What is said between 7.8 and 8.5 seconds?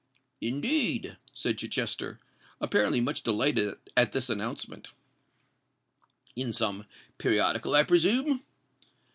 presume?"